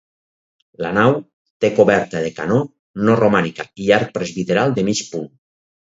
La 0.85 0.89
nau 0.97 1.17
té 1.65 1.69
coberta 1.81 2.23
de 2.25 2.31
canó 2.39 2.57
no 3.05 3.19
romànica 3.23 3.67
i 3.85 3.93
arc 3.99 4.11
presbiteral 4.17 4.75
de 4.81 4.87
mig 4.89 5.05
punt. 5.13 5.29